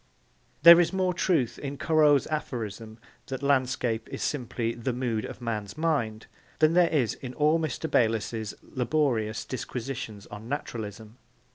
[0.63, 5.39] There is more truth in Corot's aphorism that a landscape is simply 'the mood of
[5.39, 6.25] a man's mind'
[6.57, 7.87] than there is in all Mr.
[7.87, 11.17] Bayliss's laborious disquisitions on naturalism.